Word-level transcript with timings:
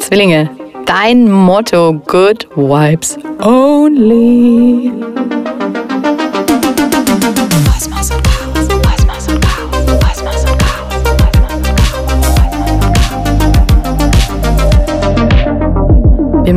Zwillinge, 0.00 0.50
dein 0.86 1.30
Motto 1.30 1.92
Good 2.06 2.48
Vibes 2.56 3.18
Only. 3.42 4.90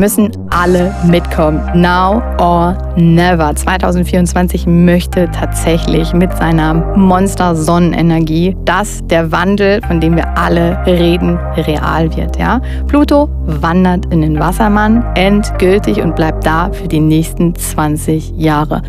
Müssen 0.04 0.31
alle 0.49 0.93
mitkommen. 1.05 1.61
Now 1.73 2.21
or 2.38 2.77
never. 2.97 3.55
2024 3.55 4.67
möchte 4.67 5.31
tatsächlich 5.31 6.11
mit 6.11 6.35
seiner 6.35 6.73
Monster-Sonnenenergie, 6.73 8.53
dass 8.66 8.99
der 9.07 9.31
Wandel, 9.31 9.81
von 9.88 10.02
dem 10.02 10.17
wir 10.17 10.38
alle 10.38 10.77
reden, 10.85 11.38
real 11.55 12.13
wird. 12.17 12.38
Ja? 12.38 12.59
Pluto 12.88 13.29
wandert 13.45 14.11
in 14.11 14.20
den 14.20 14.38
Wassermann 14.38 15.05
endgültig 15.16 16.02
und 16.02 16.17
bleibt 16.17 16.45
da 16.45 16.70
für 16.73 16.89
die 16.89 16.99
nächsten 16.99 17.55
20 17.55 18.33
Jahre. 18.35 18.81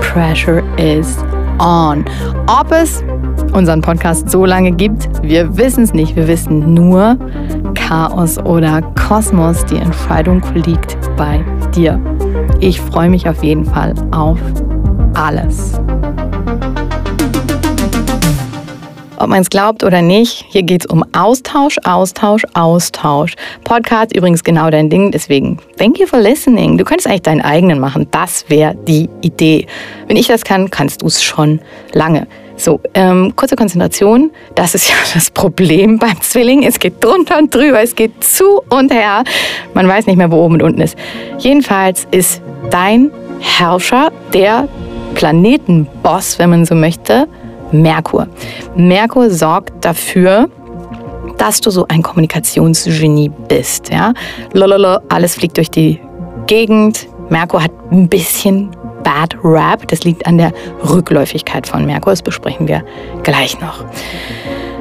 Pressure 0.00 0.64
is 0.78 1.16
on. 1.60 2.04
Ob 2.48 2.72
es 2.72 3.04
unseren 3.52 3.82
Podcast 3.82 4.28
so 4.28 4.44
lange 4.44 4.72
gibt, 4.72 5.08
wir 5.22 5.56
wissen 5.56 5.84
es 5.84 5.94
nicht. 5.94 6.16
Wir 6.16 6.26
wissen 6.26 6.74
nur, 6.74 7.16
Chaos 7.90 8.38
oder 8.38 8.82
Kosmos, 8.94 9.64
die 9.64 9.74
Entscheidung 9.74 10.40
liegt 10.54 10.96
bei 11.16 11.44
dir. 11.74 12.00
Ich 12.60 12.80
freue 12.80 13.10
mich 13.10 13.28
auf 13.28 13.42
jeden 13.42 13.64
Fall 13.64 13.94
auf 14.12 14.38
alles. 15.14 15.72
Ob 19.16 19.28
man 19.28 19.40
es 19.40 19.50
glaubt 19.50 19.82
oder 19.82 20.02
nicht, 20.02 20.44
hier 20.50 20.62
geht 20.62 20.84
es 20.84 20.86
um 20.86 21.04
Austausch, 21.16 21.78
Austausch, 21.82 22.44
Austausch. 22.54 23.34
Podcast 23.64 24.14
übrigens 24.14 24.44
genau 24.44 24.70
dein 24.70 24.88
Ding, 24.88 25.10
deswegen 25.10 25.58
thank 25.76 25.98
you 25.98 26.06
for 26.06 26.20
listening. 26.20 26.78
Du 26.78 26.84
könntest 26.84 27.08
eigentlich 27.08 27.22
deinen 27.22 27.40
eigenen 27.40 27.80
machen, 27.80 28.06
das 28.12 28.48
wäre 28.48 28.76
die 28.86 29.08
Idee. 29.20 29.66
Wenn 30.06 30.16
ich 30.16 30.28
das 30.28 30.44
kann, 30.44 30.70
kannst 30.70 31.02
du 31.02 31.08
es 31.08 31.24
schon 31.24 31.58
lange. 31.92 32.28
So, 32.60 32.78
ähm, 32.92 33.34
kurze 33.36 33.56
Konzentration. 33.56 34.30
Das 34.54 34.74
ist 34.74 34.90
ja 34.90 34.94
das 35.14 35.30
Problem 35.30 35.98
beim 35.98 36.20
Zwilling. 36.20 36.62
Es 36.62 36.78
geht 36.78 37.02
drunter 37.02 37.38
und 37.38 37.54
drüber, 37.54 37.82
es 37.82 37.94
geht 37.94 38.22
zu 38.22 38.60
und 38.68 38.92
her. 38.92 39.24
Man 39.72 39.88
weiß 39.88 40.06
nicht 40.06 40.16
mehr, 40.16 40.30
wo 40.30 40.44
oben 40.44 40.54
und 40.56 40.62
unten 40.62 40.82
ist. 40.82 40.96
Jedenfalls 41.38 42.06
ist 42.10 42.42
dein 42.70 43.10
Herrscher, 43.40 44.12
der 44.34 44.68
Planetenboss, 45.14 46.38
wenn 46.38 46.50
man 46.50 46.66
so 46.66 46.74
möchte, 46.74 47.26
Merkur. 47.72 48.28
Merkur 48.76 49.30
sorgt 49.30 49.82
dafür, 49.82 50.50
dass 51.38 51.62
du 51.62 51.70
so 51.70 51.86
ein 51.88 52.02
Kommunikationsgenie 52.02 53.30
bist. 53.48 53.90
Ja? 53.90 54.12
Lololo, 54.52 54.98
alles 55.08 55.36
fliegt 55.36 55.56
durch 55.56 55.70
die 55.70 55.98
Gegend. 56.46 57.08
Merkur 57.30 57.64
hat 57.64 57.72
ein 57.90 58.08
bisschen 58.08 58.70
Bad 59.02 59.36
Rap. 59.42 59.86
Das 59.88 60.04
liegt 60.04 60.26
an 60.26 60.38
der 60.38 60.52
Rückläufigkeit 60.88 61.66
von 61.66 61.86
Merkur. 61.86 62.12
Das 62.12 62.22
besprechen 62.22 62.68
wir 62.68 62.84
gleich 63.22 63.60
noch. 63.60 63.84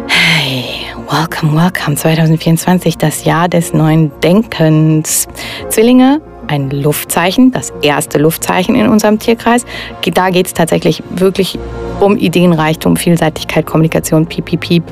Hey, 0.07 0.63
welcome, 1.09 1.55
welcome 1.61 1.95
2024, 1.95 2.97
das 2.97 3.25
Jahr 3.25 3.47
des 3.47 3.73
neuen 3.73 4.11
Denkens. 4.21 5.27
Zwillinge, 5.69 6.21
ein 6.47 6.69
Luftzeichen, 6.71 7.51
das 7.51 7.71
erste 7.81 8.17
Luftzeichen 8.17 8.75
in 8.75 8.87
unserem 8.87 9.19
Tierkreis. 9.19 9.65
Da 10.13 10.29
geht 10.29 10.47
es 10.47 10.53
tatsächlich 10.53 11.03
wirklich 11.09 11.59
um 11.99 12.17
Ideenreichtum, 12.17 12.97
Vielseitigkeit, 12.97 13.65
Kommunikation, 13.65 14.25
piep, 14.25 14.45
piep, 14.45 14.61
piep. 14.61 14.83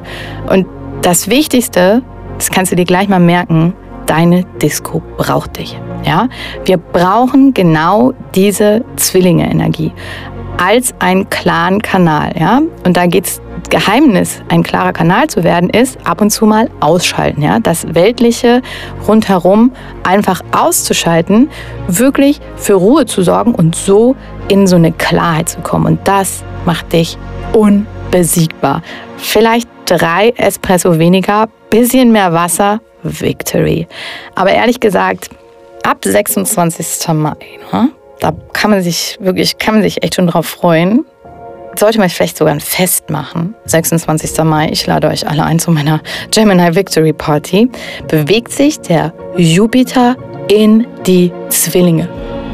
Und 0.50 0.68
das 1.02 1.30
Wichtigste, 1.30 2.04
das 2.38 2.52
kannst 2.52 2.72
du 2.72 2.76
dir 2.76 2.86
gleich 2.86 3.08
mal 3.08 3.20
merken, 3.20 3.74
deine 4.06 4.44
Disco 4.62 5.02
braucht 5.18 5.58
dich. 5.58 5.78
Ja? 6.06 6.30
Wir 6.66 6.78
brauchen 6.78 7.54
genau 7.54 8.14
diese 8.36 8.84
Zwillinge-Energie 8.96 9.94
als 10.58 10.94
ein 11.00 11.30
klaren 11.30 11.82
Kanal. 11.82 12.32
Ja? 12.38 12.62
Und 12.86 12.98
da 12.98 13.06
geht 13.06 13.26
es 13.26 13.42
Geheimnis, 13.70 14.42
ein 14.50 14.64
klarer 14.64 14.94
Kanal 14.94 15.28
zu 15.28 15.44
werden, 15.44 15.70
ist 15.70 15.98
ab 16.06 16.22
und 16.22 16.30
zu 16.30 16.46
mal 16.46 16.70
ausschalten. 16.80 17.42
Ja? 17.42 17.60
Das 17.60 17.94
Weltliche 17.94 18.62
rundherum 19.08 19.72
einfach 20.04 20.42
auszuschalten, 20.52 21.50
wirklich 21.88 22.40
für 22.56 22.76
Ruhe 22.76 23.06
zu 23.06 23.22
sorgen 23.22 23.54
und 23.54 23.76
so 23.76 24.16
in 24.48 24.68
so 24.68 24.76
eine 24.76 24.92
Klarheit 24.92 25.50
zu 25.50 25.60
kommen. 25.62 25.86
Und 25.86 26.08
das 26.08 26.44
macht 26.66 26.94
dich 26.94 27.18
unbesiegbar. 27.54 28.82
Vielleicht 29.18 29.70
drei 29.86 30.34
Espresso 30.38 31.00
weniger, 31.00 31.48
bisschen 31.70 32.12
mehr 32.12 32.34
Wasser, 32.34 32.80
Victory. 33.04 33.88
Aber 34.36 34.52
ehrlich 34.52 34.80
gesagt, 34.80 35.30
ab 35.88 36.04
26. 36.04 37.08
Mai, 37.14 37.36
ne, 37.72 37.90
da 38.20 38.34
kann 38.54 38.72
man 38.72 38.82
sich 38.82 39.18
wirklich, 39.22 39.58
kann 39.58 39.76
man 39.76 39.84
sich 39.84 40.04
echt 40.04 40.16
schon 40.16 40.28
drauf 40.28 40.46
freuen. 40.46 41.06
Sollte 41.80 42.00
man 42.00 42.10
vielleicht 42.10 42.38
sogar 42.38 42.54
ein 42.54 42.60
Fest 42.60 43.10
machen. 43.10 43.56
26. 43.66 44.44
Mai, 44.44 44.70
ich 44.72 44.86
lade 44.88 45.08
euch 45.08 45.28
alle 45.28 45.44
ein 45.44 45.60
zu 45.60 45.72
meiner 45.72 46.02
Gemini 46.32 46.76
Victory 46.76 47.14
Party. 47.14 47.70
Bewegt 48.08 48.52
sich 48.52 48.80
der 48.80 49.14
Jupiter 49.38 50.16
in 50.50 50.88
die 51.06 51.32
Zwillinge. 51.50 52.10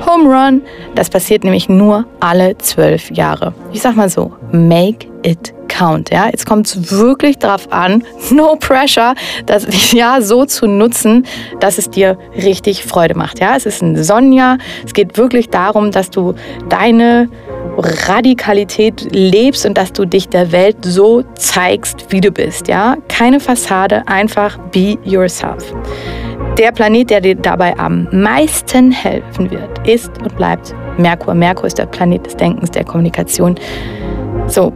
Home 0.05 0.29
Run, 0.29 0.61
das 0.95 1.09
passiert 1.09 1.45
nämlich 1.45 1.69
nur 1.69 2.05
alle 2.19 2.57
zwölf 2.57 3.09
Jahre. 3.11 3.53
Ich 3.71 3.81
sag 3.81 3.95
mal 3.95 4.09
so, 4.09 4.33
make 4.51 5.07
it 5.23 5.53
count. 5.73 6.11
Ja? 6.11 6.27
Jetzt 6.27 6.45
kommt 6.45 6.67
es 6.67 6.91
wirklich 6.91 7.37
darauf 7.37 7.71
an, 7.71 8.03
no 8.31 8.55
pressure, 8.55 9.15
das 9.45 9.91
Jahr 9.91 10.21
so 10.21 10.45
zu 10.45 10.67
nutzen, 10.67 11.25
dass 11.59 11.77
es 11.77 11.89
dir 11.89 12.17
richtig 12.35 12.83
Freude 12.83 13.15
macht. 13.15 13.39
Ja? 13.39 13.55
Es 13.55 13.65
ist 13.65 13.81
ein 13.81 14.01
Sonnenjahr. 14.03 14.57
Es 14.85 14.93
geht 14.93 15.17
wirklich 15.17 15.49
darum, 15.49 15.91
dass 15.91 16.09
du 16.09 16.35
deine 16.69 17.29
Radikalität 17.77 19.07
lebst 19.11 19.65
und 19.65 19.77
dass 19.77 19.91
du 19.93 20.05
dich 20.05 20.29
der 20.29 20.51
Welt 20.51 20.77
so 20.81 21.23
zeigst, 21.35 22.05
wie 22.09 22.21
du 22.21 22.31
bist. 22.31 22.67
Ja? 22.67 22.97
Keine 23.07 23.39
Fassade, 23.39 24.03
einfach 24.07 24.57
be 24.71 24.97
yourself. 25.03 25.73
Der 26.57 26.71
Planet, 26.71 27.09
der 27.09 27.21
dir 27.21 27.35
dabei 27.35 27.75
am 27.79 28.07
meisten 28.11 28.91
helfen 28.91 29.49
wird, 29.49 29.87
ist 29.87 30.11
und 30.21 30.35
bleibt 30.37 30.75
Merkur. 30.99 31.33
Merkur 31.33 31.65
ist 31.65 31.79
der 31.79 31.87
Planet 31.87 32.23
des 32.27 32.37
Denkens, 32.37 32.69
der 32.69 32.83
Kommunikation. 32.83 33.55
So, 34.47 34.71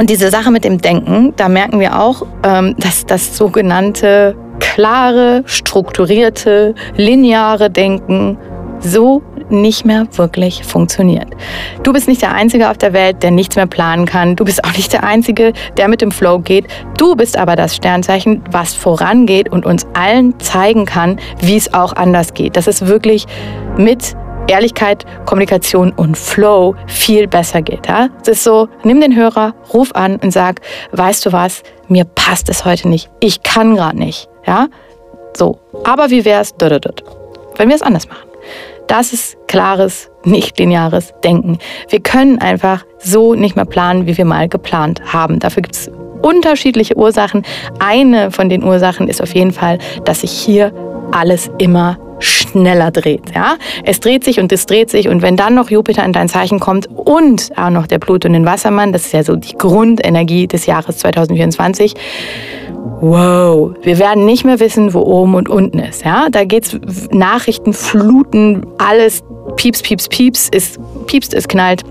und 0.00 0.08
diese 0.08 0.30
Sache 0.30 0.50
mit 0.50 0.64
dem 0.64 0.80
Denken, 0.80 1.34
da 1.36 1.50
merken 1.50 1.78
wir 1.78 2.00
auch, 2.00 2.26
ähm, 2.42 2.74
dass 2.78 3.04
das 3.04 3.36
sogenannte 3.36 4.34
klare, 4.58 5.42
strukturierte, 5.44 6.74
lineare 6.96 7.68
Denken 7.68 8.38
so 8.78 9.22
nicht 9.50 9.84
mehr 9.84 10.06
wirklich 10.12 10.64
funktioniert. 10.64 11.26
Du 11.82 11.92
bist 11.92 12.08
nicht 12.08 12.22
der 12.22 12.32
Einzige 12.32 12.70
auf 12.70 12.78
der 12.78 12.94
Welt, 12.94 13.22
der 13.22 13.30
nichts 13.30 13.56
mehr 13.56 13.66
planen 13.66 14.06
kann. 14.06 14.36
Du 14.36 14.46
bist 14.46 14.64
auch 14.64 14.74
nicht 14.74 14.90
der 14.94 15.04
Einzige, 15.04 15.52
der 15.76 15.88
mit 15.88 16.00
dem 16.00 16.12
Flow 16.12 16.38
geht. 16.38 16.66
Du 16.96 17.14
bist 17.14 17.36
aber 17.36 17.54
das 17.54 17.76
Sternzeichen, 17.76 18.42
was 18.50 18.72
vorangeht 18.72 19.50
und 19.50 19.66
uns 19.66 19.86
allen 19.92 20.38
zeigen 20.40 20.86
kann, 20.86 21.18
wie 21.42 21.58
es 21.58 21.74
auch 21.74 21.94
anders 21.94 22.32
geht. 22.32 22.56
Das 22.56 22.66
ist 22.68 22.86
wirklich 22.86 23.26
mit 23.76 24.16
Ehrlichkeit, 24.50 25.06
Kommunikation 25.26 25.92
und 25.92 26.18
Flow 26.18 26.74
viel 26.86 27.28
besser 27.28 27.62
geht. 27.62 27.86
Ja? 27.86 28.08
Es 28.22 28.28
ist 28.28 28.44
so, 28.44 28.68
nimm 28.82 29.00
den 29.00 29.14
Hörer, 29.14 29.54
ruf 29.72 29.92
an 29.94 30.16
und 30.16 30.32
sag, 30.32 30.60
weißt 30.92 31.24
du 31.26 31.32
was, 31.32 31.62
mir 31.88 32.04
passt 32.04 32.48
es 32.48 32.64
heute 32.64 32.88
nicht. 32.88 33.08
Ich 33.20 33.42
kann 33.42 33.76
gerade 33.76 33.98
nicht. 33.98 34.28
Ja? 34.46 34.68
So, 35.36 35.58
aber 35.84 36.10
wie 36.10 36.24
wäre 36.24 36.42
es, 36.42 36.54
wenn 36.60 37.68
wir 37.68 37.76
es 37.76 37.82
anders 37.82 38.08
machen? 38.08 38.28
Das 38.88 39.12
ist 39.12 39.36
klares, 39.46 40.10
nicht 40.24 40.58
lineares 40.58 41.14
Denken. 41.22 41.58
Wir 41.88 42.00
können 42.00 42.40
einfach 42.40 42.84
so 42.98 43.34
nicht 43.34 43.54
mehr 43.54 43.64
planen, 43.64 44.06
wie 44.06 44.18
wir 44.18 44.24
mal 44.24 44.48
geplant 44.48 45.00
haben. 45.12 45.38
Dafür 45.38 45.62
gibt 45.62 45.76
es 45.76 45.88
unterschiedliche 46.22 46.96
Ursachen. 46.96 47.44
Eine 47.78 48.32
von 48.32 48.48
den 48.48 48.64
Ursachen 48.64 49.06
ist 49.06 49.22
auf 49.22 49.32
jeden 49.32 49.52
Fall, 49.52 49.78
dass 50.04 50.22
sich 50.22 50.32
hier 50.32 50.72
alles 51.12 51.50
immer 51.58 51.98
schneller 52.20 52.90
dreht. 52.90 53.34
Ja? 53.34 53.56
Es 53.84 54.00
dreht 54.00 54.24
sich 54.24 54.38
und 54.38 54.52
es 54.52 54.66
dreht 54.66 54.90
sich 54.90 55.08
und 55.08 55.22
wenn 55.22 55.36
dann 55.36 55.54
noch 55.54 55.70
Jupiter 55.70 56.04
in 56.04 56.12
dein 56.12 56.28
Zeichen 56.28 56.60
kommt 56.60 56.88
und 56.88 57.50
auch 57.56 57.70
noch 57.70 57.86
der 57.86 57.98
Pluto 57.98 58.26
in 58.28 58.34
den 58.34 58.46
Wassermann, 58.46 58.92
das 58.92 59.06
ist 59.06 59.12
ja 59.12 59.22
so 59.22 59.36
die 59.36 59.56
Grundenergie 59.56 60.46
des 60.46 60.66
Jahres 60.66 60.98
2024, 60.98 61.94
wow, 63.00 63.72
wir 63.82 63.98
werden 63.98 64.24
nicht 64.24 64.44
mehr 64.44 64.60
wissen, 64.60 64.94
wo 64.94 65.00
oben 65.00 65.34
und 65.34 65.48
unten 65.48 65.78
ist. 65.78 66.04
Ja? 66.04 66.28
Da 66.30 66.44
geht's 66.44 66.78
Nachrichten 67.10 67.72
fluten, 67.72 68.66
alles 68.78 69.22
pieps, 69.56 69.82
pieps, 69.82 70.08
pieps, 70.08 70.48
es 70.52 70.78
piepst, 71.06 71.34
es 71.34 71.48
knallt. 71.48 71.82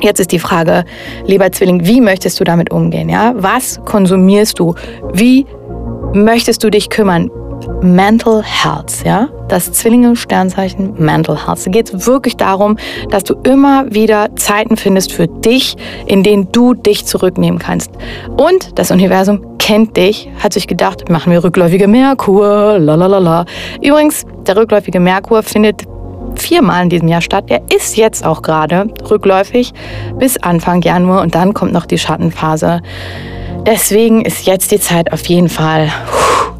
Jetzt 0.00 0.20
ist 0.20 0.32
die 0.32 0.38
Frage, 0.38 0.84
lieber 1.26 1.50
Zwilling, 1.52 1.86
wie 1.86 2.00
möchtest 2.00 2.40
du 2.40 2.44
damit 2.44 2.70
umgehen? 2.70 3.08
Ja? 3.08 3.34
Was 3.36 3.80
konsumierst 3.84 4.58
du? 4.58 4.74
Wie 5.12 5.46
möchtest 6.12 6.62
du 6.64 6.70
dich 6.70 6.90
kümmern? 6.90 7.30
Mental 7.80 8.42
Health, 8.42 9.04
ja, 9.04 9.28
das 9.48 9.72
Zwillinge-Sternzeichen 9.72 10.94
Mental 10.98 11.46
Health. 11.46 11.66
Da 11.66 11.70
geht 11.70 11.92
es 11.92 12.06
wirklich 12.06 12.36
darum, 12.36 12.76
dass 13.10 13.24
du 13.24 13.34
immer 13.44 13.92
wieder 13.92 14.34
Zeiten 14.36 14.76
findest 14.76 15.12
für 15.12 15.26
dich, 15.26 15.76
in 16.06 16.22
denen 16.22 16.50
du 16.52 16.74
dich 16.74 17.06
zurücknehmen 17.06 17.58
kannst. 17.58 17.90
Und 18.36 18.78
das 18.78 18.90
Universum 18.90 19.58
kennt 19.58 19.96
dich, 19.96 20.28
hat 20.42 20.52
sich 20.52 20.66
gedacht, 20.66 21.08
machen 21.08 21.32
wir 21.32 21.42
rückläufige 21.42 21.88
Merkur, 21.88 22.78
lalalala. 22.78 23.46
Übrigens, 23.82 24.24
der 24.46 24.56
rückläufige 24.56 25.00
Merkur 25.00 25.42
findet 25.42 25.84
viermal 26.36 26.82
in 26.82 26.90
diesem 26.90 27.08
Jahr 27.08 27.20
statt. 27.20 27.44
Er 27.48 27.62
ist 27.74 27.96
jetzt 27.96 28.24
auch 28.24 28.42
gerade 28.42 28.86
rückläufig 29.10 29.72
bis 30.18 30.36
Anfang 30.36 30.82
Januar 30.82 31.22
und 31.22 31.34
dann 31.34 31.54
kommt 31.54 31.72
noch 31.72 31.86
die 31.86 31.98
Schattenphase. 31.98 32.82
Deswegen 33.66 34.22
ist 34.22 34.46
jetzt 34.46 34.70
die 34.72 34.80
Zeit 34.80 35.12
auf 35.12 35.24
jeden 35.26 35.48
Fall 35.48 35.90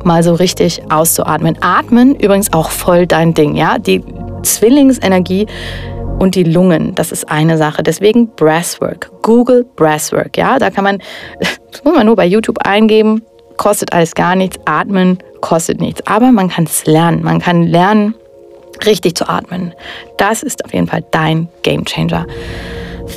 mal 0.05 0.23
so 0.23 0.35
richtig 0.35 0.83
auszuatmen. 0.91 1.59
Atmen 1.61 2.15
übrigens 2.15 2.53
auch 2.53 2.71
voll 2.71 3.07
dein 3.07 3.35
Ding, 3.35 3.57
ja? 3.57 3.79
Die 3.79 4.03
Zwillingsenergie 4.43 5.47
und 6.19 6.35
die 6.35 6.45
Lungen, 6.45 6.95
das 6.95 7.13
ist 7.13 7.29
eine 7.31 7.59
Sache. 7.59 7.83
Deswegen 7.83 8.29
Breathwork. 8.37 9.11
Google 9.23 9.67
Breathwork, 9.77 10.37
ja? 10.39 10.59
Da 10.59 10.71
kann 10.71 10.85
man, 10.85 10.99
das 11.41 11.85
muss 11.85 11.95
man 11.95 12.07
nur 12.07 12.17
bei 12.17 12.27
YouTube 12.27 12.59
eingeben, 12.65 13.23
kostet 13.59 13.93
alles 13.93 14.15
gar 14.15 14.35
nichts. 14.35 14.59
Atmen 14.65 15.19
kostet 15.43 15.81
nichts. 15.81 16.07
Aber 16.07 16.33
man 16.33 16.49
kann 16.49 16.65
es 16.65 16.87
lernen. 16.87 17.23
Man 17.23 17.41
kann 17.41 17.65
lernen, 17.65 18.15
richtig 18.87 19.15
zu 19.17 19.29
atmen. 19.29 19.75
Das 20.17 20.43
ist 20.43 20.65
auf 20.65 20.73
jeden 20.73 20.87
Fall 20.87 21.05
dein 21.11 21.49
Game 21.63 21.85
Changer. 21.85 22.27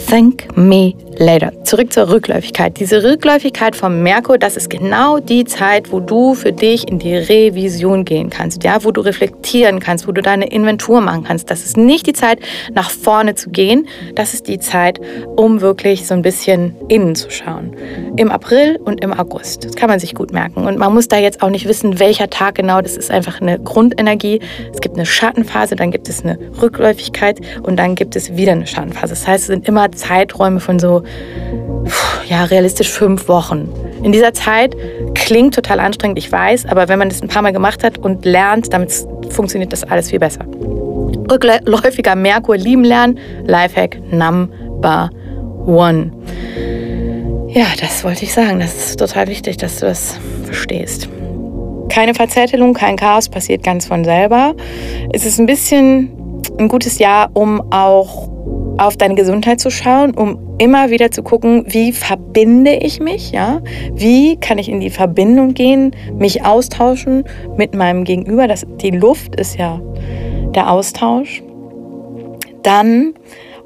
Thank 0.10 0.58
me 0.58 0.94
later. 1.20 1.52
Zurück 1.64 1.92
zur 1.92 2.10
Rückläufigkeit. 2.10 2.80
Diese 2.80 3.04
Rückläufigkeit 3.04 3.76
vom 3.76 4.04
Merkur, 4.04 4.38
das 4.38 4.58
ist 4.58 4.70
genau 4.70 5.20
die 5.20 5.46
Zeit, 5.46 5.92
wo 5.92 6.00
du 6.00 6.34
für 6.34 6.52
dich 6.52 6.88
in 6.88 7.00
die 7.00 7.16
Revision 7.16 8.06
gehen 8.06 8.30
kannst, 8.30 8.64
ja, 8.64 8.84
wo 8.84 8.92
du 8.92 9.02
reflektieren 9.02 9.80
kannst, 9.80 10.08
wo 10.08 10.12
du 10.12 10.22
deine 10.22 10.48
Inventur 10.48 11.02
machen 11.02 11.24
kannst. 11.24 11.50
Das 11.50 11.66
ist 11.66 11.78
nicht 11.78 12.08
die 12.08 12.14
Zeit, 12.14 12.40
nach 12.74 12.90
vorne 12.90 13.36
zu 13.36 13.50
gehen. 13.50 13.88
Das 14.16 14.34
ist 14.34 14.48
die 14.48 14.60
Zeit, 14.60 15.00
um 15.36 15.62
wirklich 15.62 16.08
so 16.08 16.14
ein 16.14 16.22
bisschen 16.22 16.76
innen 16.88 17.16
zu 17.16 17.30
schauen. 17.30 17.76
Im 18.16 18.32
April 18.32 18.80
und 18.84 19.04
im 19.04 19.14
August. 19.14 19.66
Das 19.66 19.76
kann 19.76 19.90
man 19.90 20.00
sich 20.00 20.16
gut 20.16 20.32
merken. 20.32 20.66
Und 20.66 20.78
man 20.78 20.94
muss 20.94 21.08
da 21.08 21.18
jetzt 21.18 21.42
auch 21.42 21.50
nicht 21.50 21.68
wissen, 21.68 22.00
welcher 22.00 22.30
Tag 22.30 22.56
genau. 22.56 22.82
Das 22.82 22.98
ist 22.98 23.12
einfach 23.12 23.42
eine 23.42 23.60
Grundenergie. 23.60 24.40
Es 24.74 24.82
gibt 24.82 24.96
eine 24.96 25.06
Schattenphase, 25.06 25.76
dann 25.76 25.92
gibt 25.92 26.10
es 26.10 26.24
eine 26.24 26.38
Rückläufigkeit 26.62 27.40
und 27.64 27.78
dann 27.78 27.96
gibt 27.96 28.16
es 28.16 28.36
wieder 28.38 28.54
eine 28.54 28.68
Schattenphase. 28.68 29.10
Das 29.10 29.28
heißt, 29.28 29.42
es 29.42 29.48
sind 29.48 29.68
immer 29.68 29.92
Zeiträume 29.92 30.60
von 30.60 30.80
so 30.80 31.04
ja, 32.28 32.44
realistisch 32.44 32.90
fünf 32.90 33.28
Wochen. 33.28 33.70
In 34.04 34.12
dieser 34.12 34.34
Zeit 34.34 34.76
klingt 35.16 35.56
total 35.56 35.80
anstrengend, 35.80 36.18
ich 36.18 36.32
weiß, 36.32 36.66
aber 36.66 36.88
wenn 36.88 37.00
man 37.00 37.10
das 37.10 37.22
ein 37.22 37.28
paar 37.28 37.42
Mal 37.42 37.54
gemacht 37.54 37.84
hat 37.84 37.98
und 37.98 38.26
lernt, 38.26 38.74
damit 38.74 38.94
funktioniert 39.30 39.74
das 39.74 39.84
alles 39.84 40.10
viel 40.10 40.20
besser. 40.20 40.46
Rückläufiger 41.30 42.16
Merkur 42.16 42.58
lieben 42.58 42.84
lernen, 42.84 43.20
Lifehack 43.46 44.00
Number 44.12 45.10
One. 45.66 46.12
Ja, 47.50 47.66
das 47.80 48.04
wollte 48.04 48.24
ich 48.24 48.34
sagen. 48.34 48.60
Das 48.60 48.76
ist 48.76 49.00
total 49.00 49.28
wichtig, 49.28 49.58
dass 49.58 49.80
du 49.80 49.88
das 49.88 50.20
verstehst. 50.46 51.10
Keine 51.90 52.14
Verzettelung, 52.14 52.74
kein 52.74 52.98
Chaos, 52.98 53.30
passiert 53.30 53.64
ganz 53.64 53.88
von 53.88 54.04
selber. 54.04 54.56
Es 55.12 55.26
ist 55.26 55.40
ein 55.40 55.46
bisschen 55.46 56.10
ein 56.60 56.68
gutes 56.68 57.00
Jahr, 57.00 57.30
um 57.34 57.62
auch 57.72 58.30
auf 58.78 58.98
deine 58.98 59.16
Gesundheit 59.16 59.60
zu 59.60 59.70
schauen, 59.70 60.14
um 60.14 60.56
immer 60.60 60.90
wieder 60.90 61.12
zu 61.12 61.24
gucken, 61.24 61.66
wie 61.68 61.92
verbinde 61.92 62.76
ich 62.76 63.00
mich, 63.00 63.32
ja? 63.32 63.62
Wie 63.94 64.38
kann 64.38 64.58
ich 64.58 64.70
in 64.70 64.80
die 64.80 64.90
Verbindung 64.90 65.54
gehen, 65.54 65.96
mich 66.18 66.46
austauschen 66.46 67.24
mit 67.58 67.76
meinem 67.76 68.04
Gegenüber? 68.04 68.48
Das, 68.48 68.66
die 68.82 68.92
Luft 68.92 69.36
ist 69.40 69.58
ja 69.58 69.82
der 70.56 70.72
Austausch. 70.72 71.44
Dann, 72.64 73.14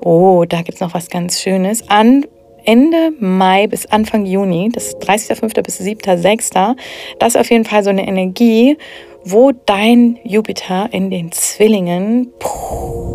oh, 0.03 0.45
da 0.47 0.57
gibt 0.57 0.75
es 0.75 0.81
noch 0.81 0.93
was 0.93 1.09
ganz 1.09 1.41
Schönes. 1.41 1.89
An 1.89 2.25
Ende 2.63 3.11
Mai 3.19 3.67
bis 3.67 3.85
Anfang 3.87 4.25
Juni, 4.25 4.69
das 4.71 4.87
ist 4.87 4.97
30.05. 4.97 5.61
bis 5.63 5.81
7.06., 5.81 6.75
das 7.19 7.35
ist 7.35 7.41
auf 7.41 7.49
jeden 7.49 7.65
Fall 7.65 7.83
so 7.83 7.89
eine 7.89 8.07
Energie, 8.07 8.77
wo 9.23 9.51
dein 9.65 10.19
Jupiter 10.23 10.89
in 10.91 11.09
den 11.09 11.31
Zwillingen 11.31 12.31
puh, 12.39 13.10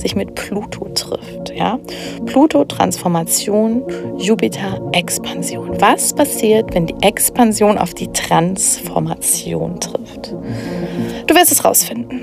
sich 0.00 0.16
mit 0.16 0.34
Pluto 0.34 0.86
trifft. 0.94 1.52
Ja? 1.54 1.78
Pluto 2.26 2.64
Transformation, 2.64 3.82
Jupiter 4.18 4.80
Expansion. 4.92 5.80
Was 5.80 6.14
passiert, 6.14 6.74
wenn 6.74 6.86
die 6.86 6.96
Expansion 7.02 7.78
auf 7.78 7.94
die 7.94 8.08
Transformation 8.12 9.80
trifft? 9.80 10.34
Du 11.26 11.34
wirst 11.34 11.52
es 11.52 11.64
rausfinden. 11.64 12.20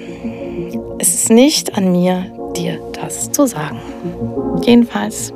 Es 0.99 1.13
ist 1.13 1.29
nicht 1.29 1.75
an 1.77 1.91
mir, 1.91 2.25
dir 2.55 2.79
das 2.93 3.31
zu 3.31 3.47
sagen. 3.47 3.79
Jedenfalls 4.63 5.33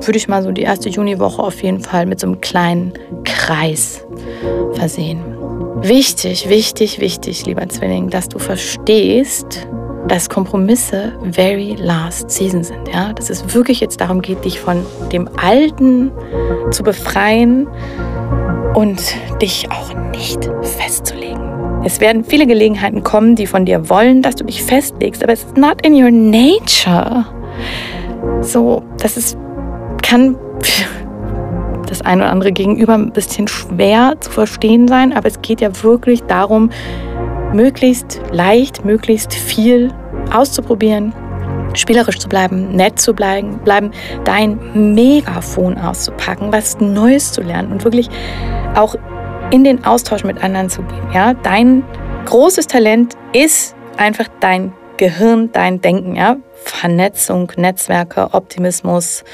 würde 0.00 0.16
ich 0.16 0.28
mal 0.28 0.42
so 0.42 0.50
die 0.50 0.62
erste 0.62 0.88
Juniwoche 0.88 1.42
auf 1.42 1.62
jeden 1.62 1.80
Fall 1.80 2.06
mit 2.06 2.20
so 2.20 2.26
einem 2.26 2.40
kleinen 2.40 2.92
Kreis 3.24 4.04
versehen. 4.74 5.20
Wichtig, 5.82 6.48
wichtig, 6.48 7.00
wichtig, 7.00 7.44
lieber 7.46 7.68
Zwilling, 7.68 8.08
dass 8.08 8.28
du 8.28 8.38
verstehst, 8.38 9.66
dass 10.08 10.28
Kompromisse 10.28 11.12
very 11.30 11.76
last 11.78 12.30
season 12.30 12.62
sind. 12.64 12.88
Ja? 12.88 13.12
Dass 13.12 13.30
es 13.30 13.54
wirklich 13.54 13.80
jetzt 13.80 14.00
darum 14.00 14.22
geht, 14.22 14.44
dich 14.44 14.60
von 14.60 14.84
dem 15.12 15.28
Alten 15.36 16.10
zu 16.70 16.82
befreien 16.82 17.66
und 18.74 19.00
dich 19.40 19.68
auch 19.70 19.94
nicht 20.10 20.50
festzulegen. 20.62 21.82
Es 21.84 22.00
werden 22.00 22.24
viele 22.24 22.46
Gelegenheiten 22.46 23.02
kommen, 23.02 23.34
die 23.34 23.46
von 23.46 23.64
dir 23.64 23.88
wollen, 23.88 24.22
dass 24.22 24.36
du 24.36 24.44
dich 24.44 24.62
festlegst, 24.62 25.22
aber 25.22 25.32
es 25.32 25.44
ist 25.44 25.56
not 25.56 25.84
in 25.84 25.94
your 25.94 26.10
nature. 26.10 27.26
So, 28.40 28.82
das 28.98 29.16
ist, 29.16 29.36
kann 30.02 30.36
das 31.88 32.02
eine 32.02 32.22
oder 32.22 32.30
andere 32.30 32.52
gegenüber 32.52 32.94
ein 32.94 33.12
bisschen 33.12 33.48
schwer 33.48 34.14
zu 34.20 34.30
verstehen 34.30 34.86
sein, 34.86 35.12
aber 35.12 35.26
es 35.26 35.42
geht 35.42 35.60
ja 35.60 35.70
wirklich 35.82 36.22
darum, 36.22 36.70
möglichst 37.52 38.20
leicht, 38.30 38.84
möglichst 38.84 39.34
viel 39.34 39.92
auszuprobieren, 40.32 41.14
spielerisch 41.74 42.18
zu 42.18 42.28
bleiben, 42.28 42.74
nett 42.74 43.00
zu 43.00 43.14
bleiben, 43.14 43.58
bleiben, 43.58 43.90
dein 44.24 44.94
Megafon 44.94 45.78
auszupacken, 45.78 46.52
was 46.52 46.80
Neues 46.80 47.32
zu 47.32 47.42
lernen 47.42 47.72
und 47.72 47.84
wirklich 47.84 48.08
auch 48.74 48.94
in 49.50 49.64
den 49.64 49.84
Austausch 49.84 50.24
mit 50.24 50.42
anderen 50.42 50.70
zu 50.70 50.82
gehen. 50.82 51.12
Ja, 51.12 51.34
dein 51.34 51.84
großes 52.24 52.66
Talent 52.66 53.14
ist 53.32 53.74
einfach 53.96 54.28
dein 54.40 54.72
Gehirn, 54.96 55.50
dein 55.52 55.80
Denken, 55.80 56.14
ja, 56.14 56.36
Vernetzung, 56.64 57.50
Netzwerke, 57.56 58.28
Optimismus, 58.32 59.24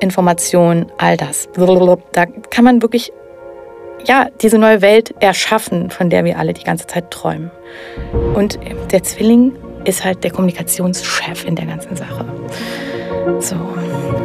Information, 0.00 0.86
all 0.98 1.16
das. 1.16 1.48
Da 1.54 2.26
kann 2.50 2.64
man 2.64 2.82
wirklich 2.82 3.12
ja, 4.06 4.28
diese 4.40 4.58
neue 4.58 4.82
Welt 4.82 5.14
erschaffen, 5.20 5.90
von 5.90 6.10
der 6.10 6.24
wir 6.24 6.38
alle 6.38 6.52
die 6.52 6.64
ganze 6.64 6.86
Zeit 6.86 7.10
träumen. 7.10 7.50
Und 8.34 8.58
der 8.90 9.02
Zwilling 9.02 9.52
ist 9.84 10.04
halt 10.04 10.24
der 10.24 10.30
Kommunikationschef 10.30 11.44
in 11.44 11.56
der 11.56 11.66
ganzen 11.66 11.96
Sache. 11.96 12.24
So, 13.40 13.56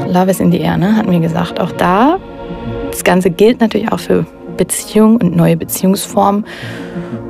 Love 0.08 0.32
is 0.32 0.40
in 0.40 0.52
the 0.52 0.60
air, 0.60 0.78
ne? 0.78 0.96
hatten 0.96 1.12
wir 1.12 1.20
gesagt. 1.20 1.60
Auch 1.60 1.72
da, 1.72 2.20
das 2.92 3.04
Ganze 3.04 3.30
gilt 3.30 3.60
natürlich 3.60 3.92
auch 3.92 4.00
für 4.00 4.26
Beziehungen 4.58 5.18
und 5.18 5.36
neue 5.36 5.56
Beziehungsformen. 5.56 6.46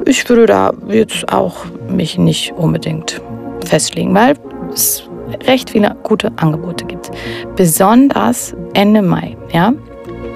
Ich 0.06 0.28
würde 0.30 0.46
da 0.46 0.74
jetzt 0.88 1.32
auch 1.32 1.66
mich 1.90 2.18
nicht 2.18 2.54
unbedingt 2.54 3.22
festlegen, 3.66 4.14
weil 4.16 4.36
es 4.74 5.10
recht 5.46 5.72
viele 5.72 5.96
gute 6.04 6.32
Angebote 6.38 6.86
gibt. 6.86 7.12
Besonders 7.56 8.56
Ende 8.74 9.02
Mai, 9.02 9.36
ja. 9.52 9.74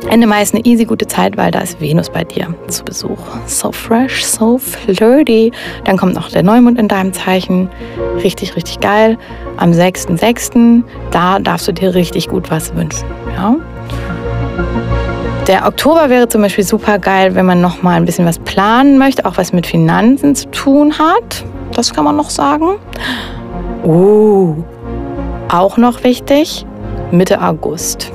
Ende 0.10 0.28
Mai 0.28 0.42
ist 0.42 0.54
eine 0.54 0.66
easy 0.66 0.86
gute 0.86 1.08
Zeit, 1.08 1.38
weil 1.38 1.52
da 1.52 1.60
ist 1.60 1.80
Venus 1.80 2.10
bei 2.10 2.24
dir 2.24 2.54
zu 2.68 2.84
Besuch. 2.84 3.20
So 3.46 3.72
fresh, 3.72 4.26
so 4.26 4.58
flirty. 4.58 5.52
Dann 5.86 5.98
kommt 5.98 6.16
noch 6.16 6.30
der 6.30 6.44
Neumond 6.44 6.80
in 6.80 6.88
deinem 6.88 7.14
Zeichen. 7.14 7.70
Richtig, 8.24 8.56
richtig 8.56 8.80
geil. 8.80 9.18
Am 9.58 9.72
6.6. 9.72 10.84
da 11.12 11.40
darfst 11.40 11.68
du 11.68 11.72
dir 11.72 11.94
richtig 11.94 12.30
gut 12.30 12.50
was 12.50 12.76
wünschen. 12.76 13.06
Ja? 13.36 13.56
Der 15.48 15.66
Oktober 15.66 16.10
wäre 16.10 16.28
zum 16.28 16.42
Beispiel 16.42 16.64
super 16.64 17.00
geil, 17.00 17.36
wenn 17.36 17.46
man 17.46 17.62
noch 17.62 17.82
mal 17.82 17.96
ein 17.96 18.06
bisschen 18.06 18.26
was 18.26 18.40
planen 18.40 18.98
möchte, 18.98 19.26
auch 19.26 19.38
was 19.38 19.54
mit 19.54 19.68
Finanzen 19.68 20.36
zu 20.36 20.50
tun 20.52 20.98
hat. 20.98 21.46
Das 21.74 21.94
kann 21.94 22.06
man 22.06 22.16
noch 22.16 22.30
sagen. 22.30 22.78
Uh, 23.84 24.64
auch 25.50 25.78
noch 25.78 26.04
wichtig, 26.04 26.66
Mitte 27.12 27.42
August. 27.42 28.12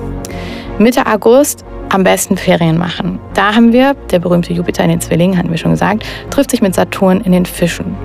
Mitte 0.79 1.07
August 1.07 1.65
am 1.91 2.05
besten 2.05 2.37
Ferien 2.37 2.79
machen. 2.79 3.19
Da 3.35 3.55
haben 3.55 3.73
wir, 3.73 3.95
der 4.11 4.19
berühmte 4.19 4.53
Jupiter 4.53 4.85
in 4.85 4.91
den 4.91 5.01
Zwillingen, 5.01 5.39
hatten 5.39 5.51
wir 5.51 5.59
schon 5.59 5.73
gesagt, 5.73 6.05
trifft 6.31 6.51
sich 6.51 6.63
mit 6.63 6.75
Saturn 6.75 7.21
in 7.21 7.33
den 7.33 7.47
Fischen. 7.47 7.97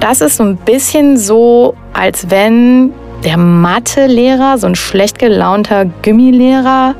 Das 0.00 0.20
ist 0.20 0.38
so 0.38 0.44
ein 0.44 0.56
bisschen 0.56 1.16
so, 1.18 1.74
als 1.92 2.30
wenn 2.30 2.92
der 3.24 3.36
Mathe-Lehrer, 3.36 4.56
so 4.56 4.66
ein 4.66 4.74
schlecht 4.74 5.18
gelaunter 5.18 5.84
Gymmilehrer, 5.84 6.94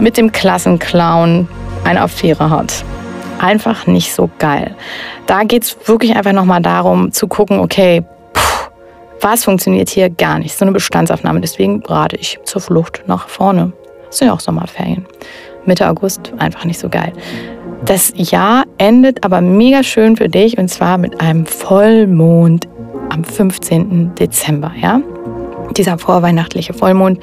mit 0.00 0.16
dem 0.16 0.32
Klassenclown 0.32 1.46
eine 1.84 2.00
Affäre 2.00 2.48
hat. 2.48 2.84
Einfach 3.38 3.86
nicht 3.86 4.14
so 4.14 4.30
geil. 4.38 4.74
Da 5.26 5.44
geht 5.44 5.64
es 5.64 5.76
wirklich 5.86 6.16
einfach 6.16 6.32
nochmal 6.32 6.62
darum 6.62 7.12
zu 7.12 7.28
gucken, 7.28 7.60
okay, 7.60 8.02
was 9.20 9.44
funktioniert 9.44 9.90
hier 9.90 10.08
gar 10.08 10.38
nicht. 10.38 10.56
So 10.56 10.64
eine 10.64 10.72
Bestandsaufnahme. 10.72 11.40
Deswegen 11.40 11.82
rate 11.86 12.16
ich 12.16 12.38
zur 12.44 12.60
Flucht 12.60 13.02
nach 13.06 13.28
vorne. 13.28 13.72
Es 14.10 14.18
sind 14.18 14.28
ja 14.28 14.34
auch 14.34 14.40
Sommerferien. 14.40 15.06
Mitte 15.64 15.88
August 15.88 16.32
einfach 16.38 16.64
nicht 16.64 16.78
so 16.78 16.88
geil. 16.88 17.12
Das 17.84 18.12
Jahr 18.14 18.64
endet 18.78 19.24
aber 19.24 19.40
mega 19.40 19.82
schön 19.82 20.16
für 20.16 20.28
dich 20.28 20.58
und 20.58 20.68
zwar 20.68 20.98
mit 20.98 21.20
einem 21.20 21.46
Vollmond 21.46 22.68
am 23.08 23.24
15. 23.24 24.14
Dezember, 24.16 24.72
ja? 24.80 25.00
Dieser 25.76 25.98
vorweihnachtliche 25.98 26.74
Vollmond 26.74 27.20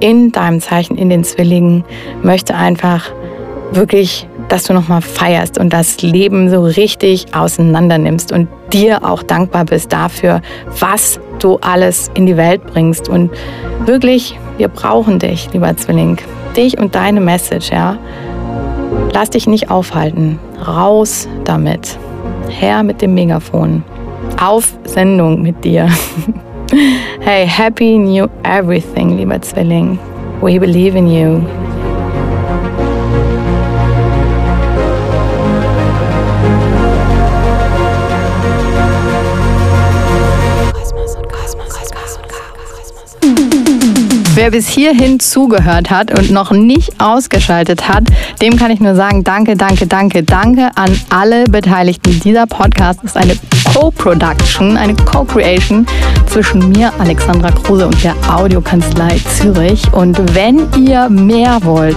in 0.00 0.30
deinem 0.30 0.60
Zeichen, 0.60 0.96
in 0.96 1.08
den 1.08 1.24
Zwillingen, 1.24 1.84
möchte 2.22 2.54
einfach 2.54 3.10
wirklich, 3.72 4.28
dass 4.48 4.64
du 4.64 4.74
nochmal 4.74 5.00
feierst 5.00 5.58
und 5.58 5.72
das 5.72 6.00
Leben 6.02 6.50
so 6.50 6.62
richtig 6.62 7.34
auseinander 7.34 7.98
nimmst 7.98 8.30
und 8.30 8.48
dir 8.72 9.04
auch 9.04 9.22
dankbar 9.22 9.64
bist 9.64 9.92
dafür, 9.92 10.42
was 10.78 11.18
du 11.38 11.58
alles 11.60 12.10
in 12.14 12.26
die 12.26 12.36
Welt 12.36 12.64
bringst. 12.66 13.08
Und 13.08 13.30
wirklich, 13.84 14.38
wir 14.58 14.68
brauchen 14.68 15.18
dich, 15.20 15.48
lieber 15.52 15.74
Zwilling. 15.76 16.18
Dich 16.56 16.78
und 16.78 16.94
deine 16.94 17.20
Message, 17.20 17.70
ja. 17.70 17.96
Lass 19.12 19.30
dich 19.30 19.46
nicht 19.46 19.70
aufhalten. 19.70 20.38
Raus 20.66 21.28
damit. 21.44 21.96
Her 22.48 22.82
mit 22.82 23.00
dem 23.00 23.14
Megafon. 23.14 23.84
Auf 24.40 24.76
Sendung 24.84 25.42
mit 25.42 25.64
dir. 25.64 25.88
hey, 27.20 27.46
happy 27.46 27.98
new 27.98 28.26
everything, 28.42 29.16
lieber 29.16 29.40
Zwilling. 29.40 29.98
We 30.42 30.58
believe 30.58 30.98
in 30.98 31.08
you. 31.08 31.67
Wer 44.38 44.52
bis 44.52 44.68
hierhin 44.68 45.18
zugehört 45.18 45.90
hat 45.90 46.16
und 46.16 46.30
noch 46.30 46.52
nicht 46.52 47.00
ausgeschaltet 47.00 47.88
hat, 47.88 48.04
dem 48.40 48.56
kann 48.56 48.70
ich 48.70 48.78
nur 48.78 48.94
sagen, 48.94 49.24
danke, 49.24 49.56
danke, 49.56 49.88
danke, 49.88 50.22
danke 50.22 50.70
an 50.76 50.96
alle 51.10 51.42
Beteiligten. 51.42 52.20
Dieser 52.20 52.46
Podcast 52.46 53.02
ist 53.02 53.16
eine 53.16 53.36
Co-Production, 53.74 54.76
eine 54.76 54.94
Co-Creation 54.94 55.86
zwischen 56.26 56.68
mir, 56.68 56.92
Alexandra 57.00 57.50
Kruse 57.50 57.86
und 57.86 58.04
der 58.04 58.14
Audiokanzlei 58.32 59.20
Zürich. 59.36 59.82
Und 59.92 60.16
wenn 60.36 60.68
ihr 60.86 61.08
mehr 61.08 61.58
wollt, 61.64 61.96